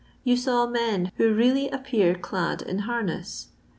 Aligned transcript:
Tou 0.25 0.35
taw 0.35 0.65
men 0.65 1.11
who 1.17 1.29
TOfillj 1.35 1.71
Appear 1.71 2.15
clad 2.15 2.63
in 2.63 2.79
harness. 2.89 3.49